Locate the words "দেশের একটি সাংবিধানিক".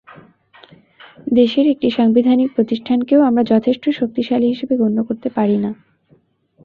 1.33-2.49